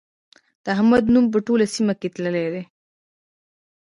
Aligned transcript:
د 0.63 0.65
احمد 0.75 1.03
نوم 1.13 1.25
په 1.33 1.39
ټوله 1.45 1.65
سيمه 1.75 1.93
کې 1.99 2.07
تللی 2.15 2.47
دی. 2.53 2.63